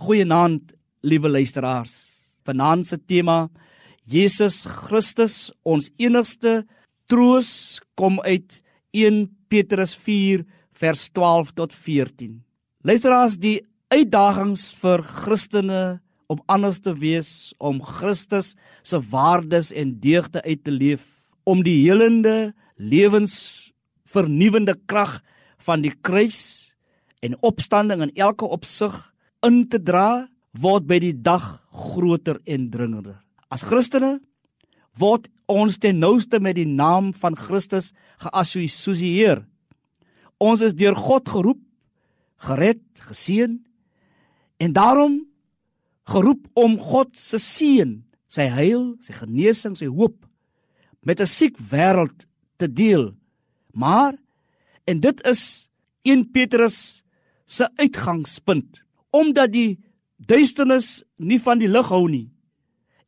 Goeienaand, 0.00 0.72
liewe 1.04 1.28
luisteraars. 1.28 1.92
Vanaand 2.46 2.86
se 2.88 2.96
tema 2.98 3.50
Jesus 4.08 4.64
Christus, 4.66 5.52
ons 5.62 5.90
enigste 6.00 6.62
troos, 7.06 7.80
kom 7.94 8.18
uit 8.24 8.62
1 8.96 9.28
Petrus 9.52 9.92
4 9.94 10.46
vers 10.72 11.04
12 11.14 11.52
tot 11.54 11.74
14. 11.74 12.40
Luisteraars, 12.82 13.36
die 13.38 13.60
uitdagings 13.92 14.72
vir 14.80 15.04
Christene 15.04 16.00
om 16.32 16.40
anders 16.50 16.80
te 16.80 16.96
wees, 16.96 17.52
om 17.60 17.82
Christus 17.84 18.56
se 18.82 18.98
waardes 19.12 19.70
en 19.76 19.98
deugde 20.00 20.42
uit 20.42 20.64
te 20.64 20.72
leef, 20.72 21.04
om 21.44 21.62
die 21.62 21.82
helende 21.84 22.54
lewensvernuwende 22.80 24.74
krag 24.90 25.20
van 25.62 25.84
die 25.84 25.92
kruis 26.02 26.72
en 27.22 27.36
opstanding 27.44 28.02
in 28.02 28.14
elke 28.18 28.48
opsig 28.48 29.11
in 29.46 29.64
te 29.68 29.80
dra 29.82 30.28
word 30.52 30.86
by 30.86 30.98
die 31.02 31.14
dag 31.14 31.58
groter 31.72 32.38
en 32.46 32.68
dringender. 32.70 33.18
As 33.52 33.64
Christene 33.66 34.18
word 34.98 35.28
ons 35.50 35.78
ten 35.80 35.98
nouste 36.00 36.40
met 36.40 36.56
die 36.56 36.68
naam 36.68 37.12
van 37.16 37.36
Christus 37.36 37.92
geassosieer. 38.22 39.42
Ons 40.42 40.64
is 40.66 40.76
deur 40.76 40.96
God 40.98 41.28
geroep, 41.28 41.60
gered, 42.42 42.82
geseën 43.08 43.58
en 44.62 44.74
daarom 44.74 45.20
geroep 46.10 46.48
om 46.58 46.76
God 46.80 47.14
se 47.18 47.38
seën, 47.38 48.00
sy 48.28 48.48
heil, 48.50 48.94
sy 49.04 49.14
genesing, 49.14 49.76
sy 49.78 49.86
hoop 49.86 50.26
met 51.06 51.20
'n 51.20 51.26
siek 51.26 51.56
wêreld 51.58 52.26
te 52.58 52.66
deel. 52.66 53.14
Maar 53.74 54.14
en 54.86 55.00
dit 55.00 55.26
is 55.26 55.68
1 56.04 56.30
Petrus 56.32 57.02
se 57.46 57.68
uitgangspunt 57.76 58.81
omdat 59.12 59.52
die 59.52 59.80
duisternis 60.16 61.02
nie 61.16 61.40
van 61.42 61.60
die 61.60 61.70
lig 61.70 61.88
hou 61.92 62.06
nie. 62.08 62.28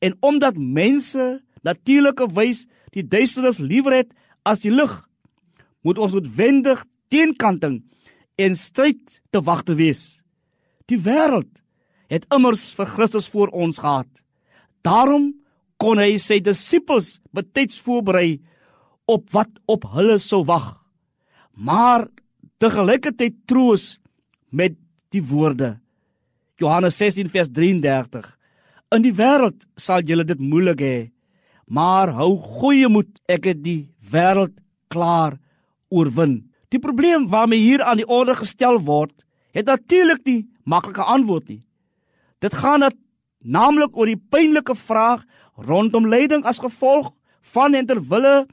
En 0.04 0.16
omdat 0.20 0.58
mense 0.58 1.40
natuurlike 1.64 2.28
wys 2.36 2.64
die 2.94 3.04
duisternis 3.06 3.58
liewer 3.58 3.96
het 4.02 4.12
as 4.44 4.62
die 4.64 4.72
lig 4.72 4.92
moet 5.84 5.98
ons 6.00 6.14
noodwendig 6.14 6.84
teenkanting 7.12 7.82
en 8.40 8.56
stryd 8.58 9.20
te 9.32 9.40
wag 9.44 9.64
te 9.64 9.76
wees. 9.78 10.20
Die 10.90 11.00
wêreld 11.00 11.62
het 12.12 12.26
immers 12.34 12.66
vir 12.76 12.90
Christus 12.90 13.28
voor 13.32 13.52
ons 13.56 13.80
gehad. 13.80 14.10
Daarom 14.84 15.32
kon 15.80 16.00
hy 16.00 16.16
sy 16.20 16.40
disippels 16.44 17.18
betyds 17.34 17.80
voorberei 17.84 18.42
op 19.10 19.30
wat 19.34 19.50
op 19.70 19.86
hulle 19.94 20.18
sou 20.22 20.44
wag. 20.48 20.76
Maar 21.54 22.08
te 22.58 22.70
gelykertyd 22.72 23.44
troos 23.48 23.96
met 24.50 24.76
die 25.14 25.22
woorde 25.24 25.76
Johannes 26.60 26.96
16 26.98 27.30
vers 27.34 27.50
33. 27.50 28.26
In 28.94 29.02
die 29.02 29.14
wêreld 29.14 29.64
sal 29.80 30.04
julle 30.06 30.26
dit 30.26 30.38
moeilik 30.38 30.82
hê, 30.84 30.98
maar 31.66 32.12
hou 32.14 32.36
goeie 32.38 32.86
moed, 32.88 33.10
ek 33.26 33.48
het 33.50 33.62
die 33.64 33.88
wêreld 34.12 34.54
klaar 34.92 35.40
oorwin. 35.90 36.44
Die 36.70 36.78
probleem 36.78 37.26
waarmee 37.32 37.58
hier 37.58 37.82
aan 37.82 37.98
die 37.98 38.06
orde 38.06 38.36
gestel 38.38 38.78
word, 38.86 39.14
het 39.54 39.66
natuurlik 39.66 40.22
nie 40.26 40.44
maklike 40.62 41.02
antwoord 41.02 41.48
nie. 41.50 41.62
Dit 42.38 42.54
gaan 42.54 42.86
dit 42.86 42.96
naamlik 43.42 43.96
oor 43.98 44.10
die 44.10 44.20
pynlike 44.30 44.76
vraag 44.78 45.24
rondom 45.58 46.06
lyding 46.10 46.46
as 46.46 46.62
gevolg 46.62 47.10
van 47.54 47.74
en 47.74 47.86
ter 47.86 48.00
wille 48.10 48.44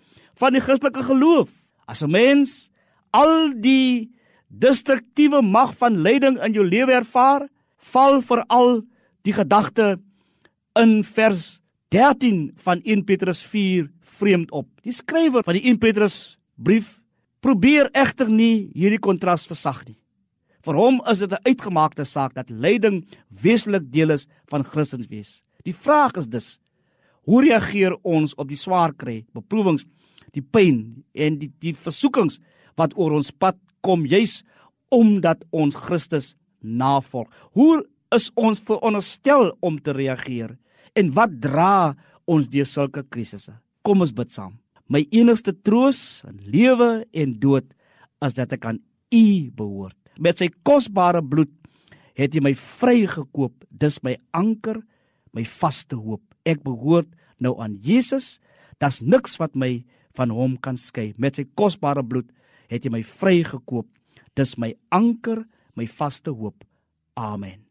van 0.41 0.53
die 0.57 0.61
Christelike 0.61 1.05
geloof. 1.05 1.49
As 1.85 2.01
'n 2.01 2.11
mens 2.11 2.71
al 3.13 3.53
die 3.53 4.09
destruktiewe 4.49 5.41
mag 5.41 5.77
van 5.77 6.01
lyding 6.01 6.41
in 6.43 6.53
jou 6.53 6.65
lewe 6.65 6.91
ervaar, 6.91 7.47
val 7.93 8.21
veral 8.21 8.81
die 9.25 9.33
gedagte 9.33 9.99
in 10.79 11.03
vers 11.03 11.61
13 11.91 12.53
van 12.63 12.81
1 12.83 13.03
Petrus 13.03 13.41
4 13.43 13.89
vreemd 13.99 14.51
op. 14.51 14.67
Die 14.85 14.95
skrywer 14.95 15.43
van 15.43 15.57
die 15.57 15.65
1 15.67 15.77
Petrus 15.81 16.37
brief 16.55 16.99
probeer 17.41 17.89
egter 17.97 18.29
nie 18.29 18.69
hierdie 18.73 19.01
kontras 19.01 19.47
versag 19.49 19.83
nie. 19.87 19.97
Vir 20.61 20.77
hom 20.77 21.01
is 21.09 21.19
dit 21.19 21.31
'n 21.31 21.43
uitgemaakte 21.43 22.05
saak 22.05 22.33
dat 22.33 22.49
lyding 22.49 23.05
weslik 23.29 23.91
deel 23.91 24.11
is 24.11 24.27
van 24.47 24.63
Christendom. 24.63 25.23
Die 25.63 25.73
vraag 25.73 26.13
is 26.15 26.27
dus: 26.27 26.59
hoe 27.23 27.41
reageer 27.41 27.97
ons 28.03 28.35
op 28.35 28.47
die 28.47 28.57
swaar 28.57 28.93
kry, 28.93 29.25
beproewings, 29.33 29.85
die 30.31 30.41
pyn 30.41 31.03
en 31.13 31.37
die 31.37 31.51
die 31.59 31.73
versoekings 31.73 32.39
wat 32.75 32.95
oor 32.97 33.11
ons 33.11 33.31
pad 33.31 33.57
kom 33.81 34.05
juis 34.05 34.43
omdat 34.89 35.43
ons 35.51 35.75
Christus 35.75 36.35
navolg. 36.61 37.29
Hoe 37.57 37.81
is 38.15 38.29
ons 38.35 38.59
veronderstel 38.59 39.51
om 39.59 39.79
te 39.81 39.93
reageer? 39.95 40.57
En 40.95 41.11
wat 41.15 41.37
dra 41.43 41.95
ons 42.29 42.49
deur 42.51 42.67
sulke 42.67 43.03
krisisse? 43.09 43.53
Kom 43.81 44.03
ons 44.03 44.13
bid 44.13 44.31
saam. 44.31 44.57
My 44.91 45.05
enigste 45.15 45.53
troos 45.55 46.21
in 46.27 46.39
lewe 46.51 47.05
en 47.15 47.37
dood 47.39 47.69
is 48.25 48.35
dat 48.37 48.53
ek 48.57 48.67
aan 48.67 48.81
U 49.11 49.51
behoort. 49.55 49.97
Met 50.19 50.39
sy 50.39 50.49
kosbare 50.67 51.21
bloed 51.23 51.51
het 52.19 52.35
hy 52.35 52.43
my 52.43 52.53
vrygekoop. 52.55 53.55
Dis 53.71 53.99
my 54.05 54.17
anker, 54.35 54.81
my 55.35 55.43
vaste 55.47 55.97
hoop. 55.99 56.23
Ek 56.47 56.61
behoort 56.63 57.09
nou 57.41 57.55
aan 57.63 57.77
Jesus. 57.83 58.37
Daar's 58.79 59.01
niks 59.01 59.37
wat 59.41 59.55
my 59.55 59.81
van 60.17 60.31
hom 60.35 60.57
kan 60.59 60.77
skei. 60.79 61.11
Met 61.17 61.39
sy 61.39 61.47
kosbare 61.55 62.03
bloed 62.03 62.29
het 62.71 62.85
hy 62.85 62.91
my 62.93 63.03
vrygekoop. 63.07 63.87
Dis 64.37 64.57
my 64.59 64.73
anker, 64.95 65.43
my 65.75 65.85
vaste 65.85 66.27
hoop. 66.27 66.63
Amen. 67.17 67.70